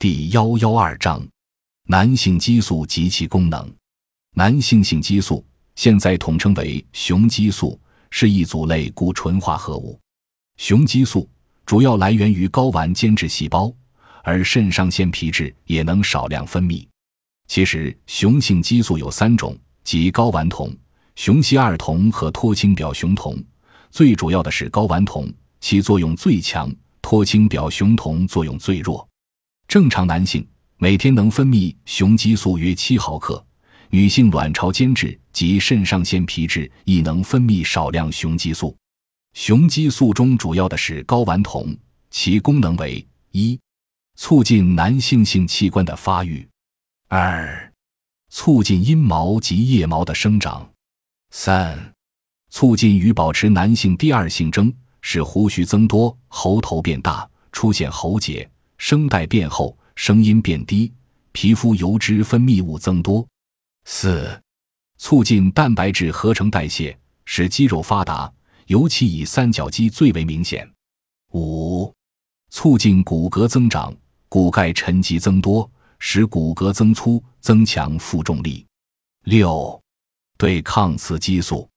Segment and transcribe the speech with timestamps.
[0.00, 1.22] 第幺幺二章，
[1.86, 3.70] 男性激素及其功能。
[4.34, 7.78] 男性性激素现在统称为雄激素，
[8.10, 10.00] 是一组类固醇化合物。
[10.56, 11.28] 雄激素
[11.66, 13.70] 主要来源于睾丸间质细胞，
[14.24, 16.82] 而肾上腺皮质也能少量分泌。
[17.46, 19.54] 其实，雄性激素有三种，
[19.84, 20.74] 即睾丸酮、
[21.16, 23.36] 雄烯二酮和脱氢表雄酮。
[23.90, 25.30] 最主要的是睾丸酮，
[25.60, 26.74] 其作用最强。
[27.02, 29.06] 脱氢表雄酮作用最弱，
[29.70, 30.44] 正常男性
[30.78, 33.40] 每天能分泌雄激素约七毫克，
[33.90, 38.76] 女性卵巢间质及肾上腺皮质亦能分泌少量雄激素。
[39.32, 41.72] 雄激素中主要的是睾丸酮，
[42.10, 43.56] 其功能为一、
[44.16, 46.44] 促进男性性器官的发育；
[47.06, 47.72] 二、
[48.28, 50.68] 促进阴毛及腋毛的生长；
[51.30, 51.94] 三、
[52.48, 54.74] 促进与保持男性第二性征。
[55.00, 60.90] 使胡须增多、喉头变大、出现喉结、声带变厚、声音变低、
[61.32, 63.28] 皮肤油脂分泌物增多。
[63.84, 64.42] 四、
[64.96, 68.32] 促进蛋白质合成代谢，使肌肉发达，
[68.68, 70.66] 尤其以三角肌最为明显。
[71.34, 71.94] 五、
[72.48, 73.94] 促进骨骼增长，
[74.30, 78.66] 骨钙沉积增多，使骨骼增粗，增强负重力。
[79.24, 79.78] 六、
[80.38, 81.69] 对抗雌激素。